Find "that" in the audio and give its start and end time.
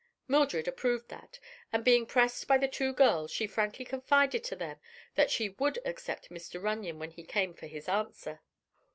1.09-1.39, 5.13-5.29